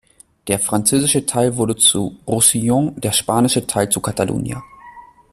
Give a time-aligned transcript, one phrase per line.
[0.47, 4.63] Der französische Teil wurde zu "Roussillon", der spanische Teil zu "Catalunya".